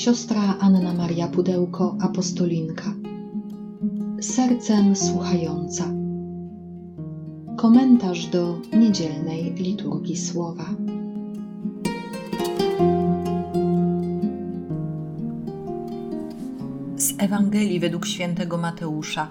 [0.00, 2.94] siostra Anna Maria Pudełko, apostolinka.
[4.20, 5.84] Sercem słuchająca.
[7.56, 10.64] Komentarz do niedzielnej liturgii słowa.
[16.96, 19.28] Z Ewangelii według świętego Mateusza.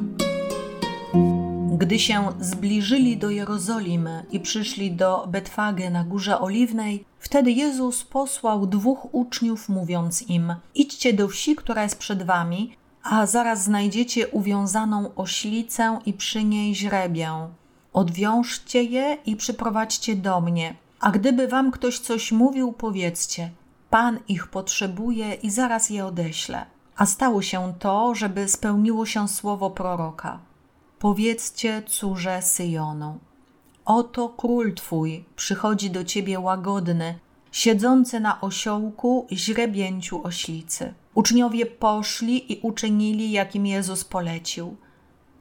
[1.79, 8.67] Gdy się zbliżyli do Jerozolimy i przyszli do Betfage na Górze Oliwnej, wtedy Jezus posłał
[8.67, 15.15] dwóch uczniów, mówiąc im: Idźcie do wsi, która jest przed wami, a zaraz znajdziecie uwiązaną
[15.15, 17.31] oślicę i przy niej źrebię.
[17.93, 20.75] Odwiążcie je i przyprowadźcie do mnie.
[20.99, 23.49] A gdyby wam ktoś coś mówił, powiedzcie:
[23.89, 26.65] Pan ich potrzebuje i zaraz je odeślę.
[26.97, 30.48] A stało się to, żeby spełniło się słowo proroka.
[30.99, 33.19] Powiedzcie córze Syjonu:
[33.85, 37.19] Oto król twój przychodzi do ciebie łagodny,
[37.51, 40.93] siedzący na osiołku, źrebięciu oślicy.
[41.13, 44.77] Uczniowie poszli i uczynili, jakim Jezus polecił.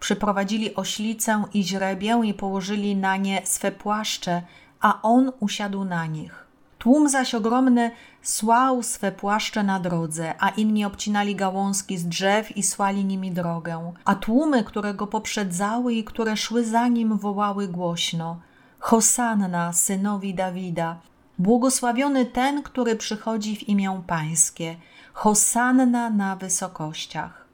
[0.01, 4.43] Przyprowadzili oślicę i źrebię i położyli na nie swe płaszcze,
[4.81, 6.48] a on usiadł na nich.
[6.79, 7.91] Tłum zaś ogromny
[8.23, 13.93] słał swe płaszcze na drodze, a inni obcinali gałązki z drzew i słali nimi drogę.
[14.05, 18.41] A tłumy, które go poprzedzały i które szły za nim, wołały głośno:
[18.79, 21.01] Hosanna synowi Dawida!
[21.39, 24.77] Błogosławiony ten, który przychodzi w imię Pańskie.
[25.13, 27.47] Hosanna na wysokościach.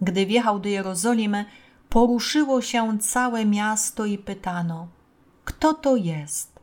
[0.00, 1.44] Gdy wjechał do Jerozolimy,
[1.88, 4.88] poruszyło się całe miasto i pytano:
[5.44, 6.57] Kto to jest?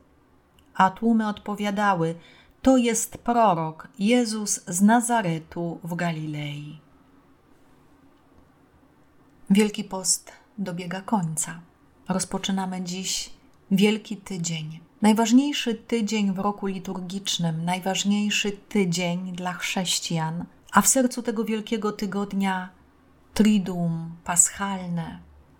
[0.76, 2.14] A tłumy odpowiadały:
[2.62, 6.80] To jest prorok Jezus z Nazaretu w Galilei.
[9.50, 11.60] Wielki Post dobiega końca.
[12.08, 13.30] Rozpoczynamy dziś
[13.70, 14.80] Wielki Tydzień.
[15.02, 22.68] Najważniejszy tydzień w roku liturgicznym, najważniejszy tydzień dla chrześcijan, a w sercu tego wielkiego tygodnia
[23.34, 25.18] Triduum Paschalne.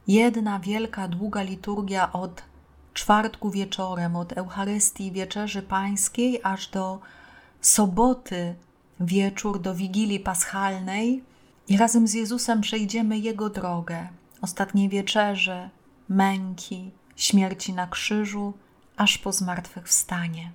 [0.09, 2.43] Jedna wielka, długa liturgia od
[2.97, 7.01] czwartku wieczorem, od Eucharystii Wieczerzy Pańskiej aż do
[7.61, 8.55] soboty
[9.01, 11.25] wieczór, do Wigilii Paschalnej
[11.69, 14.09] i razem z Jezusem przejdziemy Jego drogę,
[14.43, 15.71] ostatniej wieczerzy,
[16.09, 18.53] męki, śmierci na krzyżu,
[18.97, 20.53] aż po zmartwychwstanie.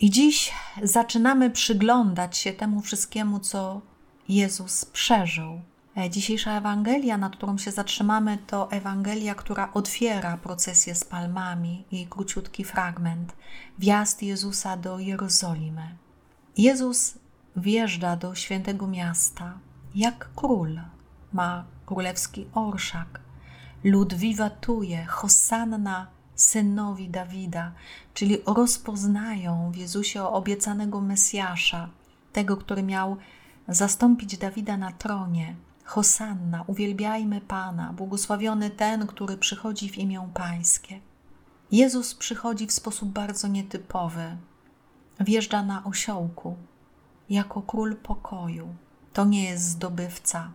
[0.00, 3.80] I dziś zaczynamy przyglądać się temu wszystkiemu, co
[4.28, 5.60] Jezus przeżył
[6.10, 12.64] dzisiejsza Ewangelia, nad którą się zatrzymamy, to Ewangelia, która otwiera procesję z palmami, jej króciutki
[12.64, 13.32] fragment,
[13.78, 15.96] wjazd Jezusa do Jerozolimy.
[16.56, 17.14] Jezus
[17.56, 19.58] wjeżdża do świętego miasta
[19.94, 20.80] jak król,
[21.32, 23.20] ma królewski orszak,
[23.84, 27.72] lud wiwatuje, hosanna synowi Dawida,
[28.14, 31.88] czyli rozpoznają w Jezusie obiecanego Mesjasza,
[32.32, 33.16] tego, który miał
[33.68, 35.56] zastąpić Dawida na tronie,
[35.90, 41.00] Hosanna, uwielbiajmy Pana, błogosławiony ten, który przychodzi w imię Pańskie.
[41.72, 44.36] Jezus przychodzi w sposób bardzo nietypowy.
[45.20, 46.56] Wjeżdża na osiołku,
[47.30, 48.68] jako król pokoju.
[49.12, 50.52] To nie jest zdobywca,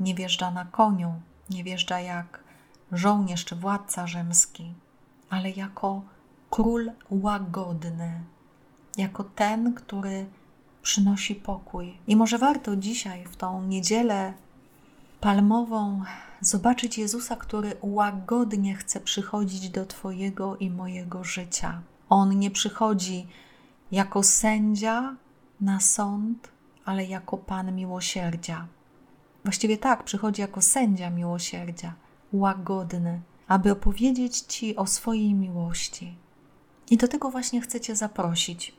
[0.00, 1.14] nie wjeżdża na koniu,
[1.50, 2.44] nie wjeżdża jak
[2.92, 4.74] żołnierz czy władca rzymski,
[5.30, 6.02] ale jako
[6.50, 8.20] król łagodny,
[8.96, 10.26] jako ten, który
[10.82, 11.98] przynosi pokój.
[12.06, 14.34] I może warto dzisiaj, w tą niedzielę
[15.20, 16.02] palmową,
[16.40, 21.82] zobaczyć Jezusa, który łagodnie chce przychodzić do Twojego i mojego życia.
[22.08, 23.26] On nie przychodzi
[23.92, 25.16] jako sędzia
[25.60, 26.48] na sąd,
[26.84, 28.66] ale jako Pan miłosierdzia.
[29.44, 31.94] Właściwie tak, przychodzi jako sędzia miłosierdzia,
[32.32, 36.16] łagodny, aby opowiedzieć Ci o swojej miłości.
[36.90, 38.74] I do tego właśnie chcę Cię zaprosić.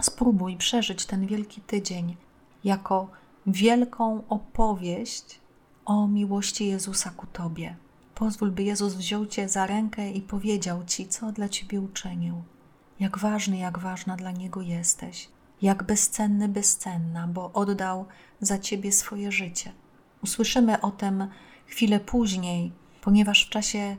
[0.00, 2.16] Spróbuj przeżyć ten wielki tydzień
[2.64, 3.08] jako
[3.46, 5.40] wielką opowieść
[5.88, 7.76] o miłości Jezusa ku Tobie.
[8.14, 12.42] Pozwól, by Jezus wziął Cię za rękę i powiedział Ci, co dla Ciebie uczynił.
[13.00, 15.28] Jak ważny, jak ważna dla Niego jesteś.
[15.62, 18.06] Jak bezcenny, bezcenna, bo oddał
[18.40, 19.72] za Ciebie swoje życie.
[20.22, 21.28] Usłyszymy o tym
[21.66, 23.96] chwilę później, ponieważ w czasie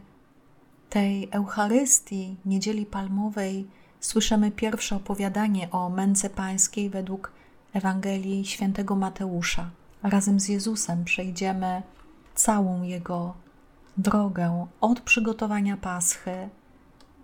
[0.90, 3.68] tej Eucharystii, Niedzieli Palmowej,
[4.00, 7.32] słyszymy pierwsze opowiadanie o męce pańskiej według
[7.74, 11.82] Ewangelii świętego Mateusza razem z Jezusem przejdziemy
[12.36, 13.34] całą Jego
[13.98, 16.50] drogę od przygotowania Paschy,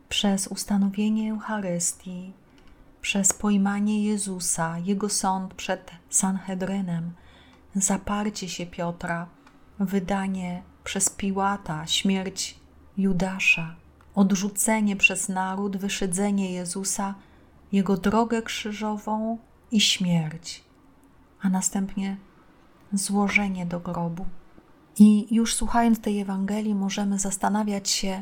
[0.10, 2.33] przez ustanowienie Eucharystii,
[3.01, 7.13] przez pojmanie Jezusa, Jego sąd przed Sanhedrynem,
[7.75, 9.27] zaparcie się Piotra,
[9.80, 12.60] wydanie przez Piłata, śmierć
[12.98, 13.75] Judasza,
[14.16, 17.16] odrzucenie przez naród, wyszydzenie Jezusa,
[17.72, 19.38] Jego drogę krzyżową
[19.72, 20.63] i śmierć.
[21.42, 22.18] A następnie
[22.93, 24.25] złożenie do grobu.
[24.99, 28.21] I już słuchając tej Ewangelii, możemy zastanawiać się,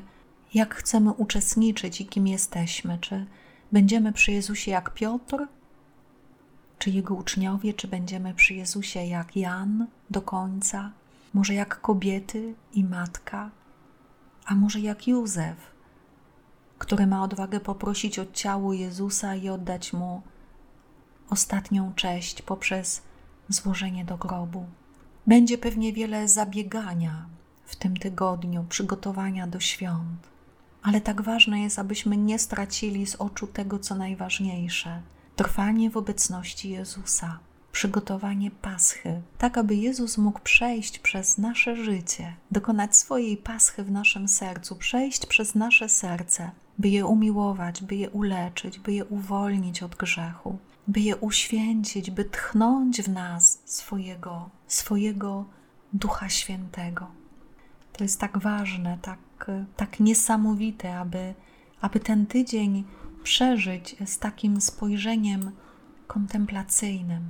[0.54, 2.98] jak chcemy uczestniczyć i kim jesteśmy.
[2.98, 3.26] Czy
[3.72, 5.48] będziemy przy Jezusie jak Piotr,
[6.80, 10.92] czy jego uczniowie, czy będziemy przy Jezusie jak Jan do końca,
[11.34, 13.50] może jak kobiety i matka,
[14.46, 15.58] a może jak Józef,
[16.78, 20.22] który ma odwagę poprosić o ciało Jezusa i oddać mu
[21.30, 23.02] ostatnią cześć poprzez
[23.50, 24.66] złożenie do grobu.
[25.28, 27.26] Będzie pewnie wiele zabiegania
[27.66, 30.28] w tym tygodniu, przygotowania do świąt,
[30.84, 35.02] ale tak ważne jest, abyśmy nie stracili z oczu tego, co najważniejsze.
[35.36, 37.40] Trwanie w obecności Jezusa,
[37.72, 44.28] przygotowanie paschy, tak aby Jezus mógł przejść przez nasze życie, dokonać swojej paschy w naszym
[44.28, 49.96] sercu, przejść przez nasze serce, by je umiłować, by je uleczyć, by je uwolnić od
[49.96, 55.46] grzechu, by je uświęcić, by tchnąć w nas swojego, swojego
[55.94, 57.08] Ducha Świętego.
[57.94, 61.34] To jest tak ważne, tak, tak niesamowite, aby,
[61.82, 62.84] aby ten tydzień
[63.24, 65.52] przeżyć z takim spojrzeniem
[66.08, 67.30] kontemplacyjnym.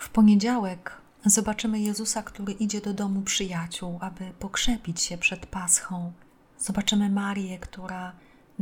[0.00, 6.12] W poniedziałek zobaczymy Jezusa, który idzie do domu przyjaciół, aby pokrzepić się przed Paschą.
[6.58, 8.12] Zobaczymy Marię, która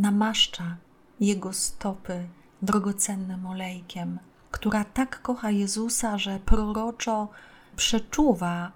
[0.01, 0.77] namaszcza
[1.21, 2.29] jego stopy
[2.63, 4.19] drogocennym olejkiem,
[4.51, 7.29] która tak kocha Jezusa, że proroczo
[7.77, 8.73] przeczuwa,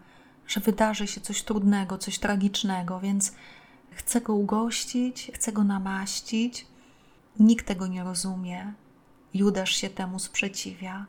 [0.47, 3.32] że wydarzy się coś trudnego, coś tragicznego, więc
[3.91, 6.67] chce go ugościć, chce go namaścić.
[7.38, 8.73] Nikt tego nie rozumie.
[9.35, 11.06] Judasz się temu sprzeciwia,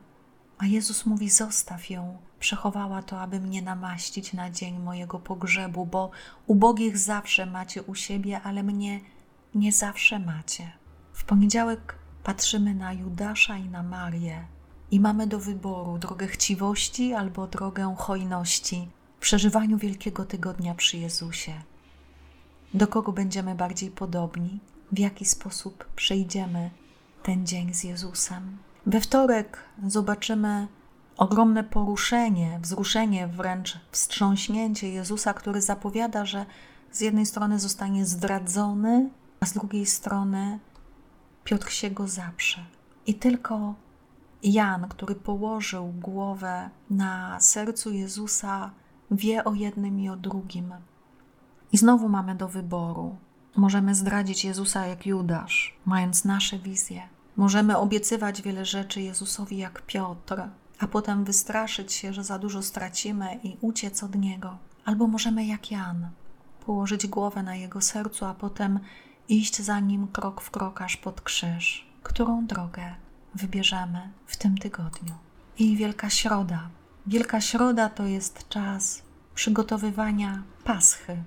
[0.58, 6.10] a Jezus mówi: Zostaw ją, przechowała to, aby mnie namaścić na dzień mojego pogrzebu, bo
[6.46, 9.00] ubogich zawsze macie u siebie, ale mnie
[9.56, 10.72] nie zawsze macie.
[11.12, 11.94] W poniedziałek
[12.24, 14.44] patrzymy na Judasza i na Marię
[14.90, 21.52] i mamy do wyboru drogę chciwości albo drogę hojności w przeżywaniu Wielkiego Tygodnia przy Jezusie.
[22.74, 24.60] Do kogo będziemy bardziej podobni?
[24.92, 26.70] W jaki sposób przejdziemy
[27.22, 28.58] ten dzień z Jezusem?
[28.86, 30.68] We wtorek zobaczymy
[31.16, 36.46] ogromne poruszenie, wzruszenie, wręcz wstrząśnięcie Jezusa, który zapowiada, że
[36.92, 39.10] z jednej strony zostanie zdradzony,
[39.46, 40.58] a z drugiej strony
[41.44, 42.64] Piotr się go zaprze.
[43.06, 43.74] I tylko
[44.42, 48.70] Jan, który położył głowę na sercu Jezusa,
[49.10, 50.74] wie o jednym i o drugim.
[51.72, 53.16] I znowu mamy do wyboru.
[53.56, 57.02] Możemy zdradzić Jezusa jak Judasz, mając nasze wizje.
[57.36, 60.42] Możemy obiecywać wiele rzeczy Jezusowi jak Piotr,
[60.78, 64.58] a potem wystraszyć się, że za dużo stracimy i uciec od Niego.
[64.84, 66.10] Albo możemy jak Jan,
[66.66, 68.80] położyć głowę na Jego sercu, a potem
[69.28, 71.86] iść za Nim krok w krok aż pod krzyż.
[72.02, 72.94] Którą drogę
[73.34, 75.14] wybierzemy w tym tygodniu?
[75.58, 76.68] I Wielka Środa.
[77.06, 79.02] Wielka Środa to jest czas
[79.34, 81.22] przygotowywania Paschy.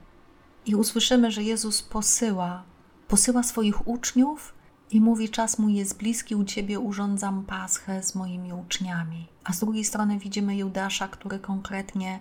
[0.65, 2.63] I usłyszymy, że Jezus posyła,
[3.07, 4.53] posyła swoich uczniów
[4.91, 9.27] i mówi: Czas mój jest bliski, u ciebie urządzam Paschę z moimi uczniami.
[9.43, 12.19] A z drugiej strony widzimy Judasza, który konkretnie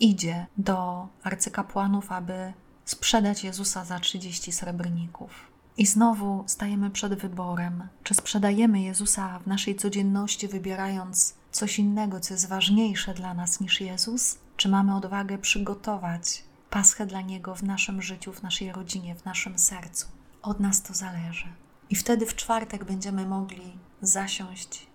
[0.00, 2.52] idzie do arcykapłanów, aby
[2.84, 5.30] sprzedać Jezusa za 30 srebrników.
[5.76, 12.34] I znowu stajemy przed wyborem, czy sprzedajemy Jezusa w naszej codzienności, wybierając coś innego, co
[12.34, 18.02] jest ważniejsze dla nas niż Jezus, czy mamy odwagę przygotować Paschę dla Niego w naszym
[18.02, 20.06] życiu, w naszej rodzinie, w naszym sercu.
[20.42, 21.46] Od nas to zależy.
[21.90, 24.86] I wtedy w czwartek będziemy mogli zasiąść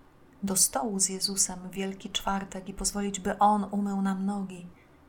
[0.43, 4.67] do stołu z Jezusem Wielki Czwartek i pozwolić, by On umył nam nogi,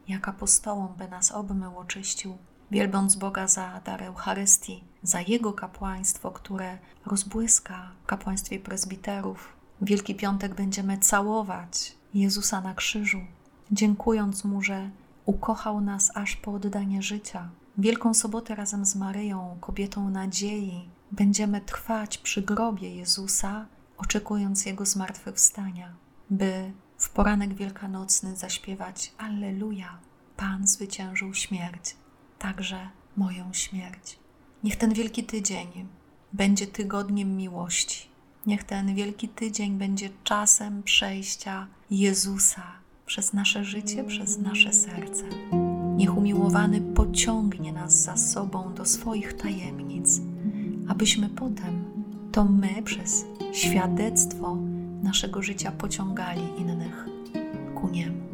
[0.09, 2.39] jak apostołom, by nas obmył, oczyścił,
[2.71, 9.53] wielbiąc Boga za dar Eucharystii, za Jego kapłaństwo, które rozbłyska w kapłaństwie prezbiterów.
[9.83, 13.21] Wielki Piątek będziemy całować Jezusa na krzyżu,
[13.71, 14.91] dziękując Mu, że
[15.25, 17.49] ukochał nas aż po oddanie życia.
[17.79, 23.67] Wielką Sobotę razem z Maryją, kobietą nadziei, będziemy trwać przy grobie Jezusa,
[23.99, 25.93] oczekując Jego zmartwychwstania,
[26.31, 29.99] by w poranek wielkanocny zaśpiewać Alleluja,
[30.37, 31.97] Pan zwyciężył śmierć,
[32.41, 34.19] także moją śmierć.
[34.65, 35.87] Niech ten wielki tydzień
[36.33, 38.09] będzie tygodniem miłości.
[38.47, 42.63] Niech ten wielki tydzień będzie czasem przejścia Jezusa
[43.07, 45.25] przez nasze życie, przez nasze serce.
[45.97, 50.21] Niech umiłowany pociągnie nas za sobą do swoich tajemnic,
[50.89, 51.85] abyśmy potem
[52.33, 54.57] to my przez świadectwo
[55.03, 57.07] naszego życia pociągali innych
[57.75, 58.30] ku niemu.